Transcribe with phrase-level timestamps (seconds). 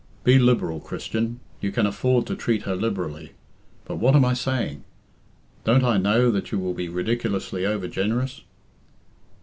[0.23, 3.33] Be liberal, Christian; you can afford to treat her liberally.
[3.85, 4.83] But what am I saying?
[5.63, 8.41] Don't I know that you will be ridiculously over generous?"